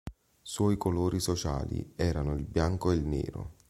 Suoi 0.41 0.77
colori 0.77 1.19
sociali 1.19 1.93
erano 1.95 2.33
il 2.33 2.47
bianco 2.47 2.89
e 2.91 2.95
il 2.95 3.05
nero. 3.05 3.51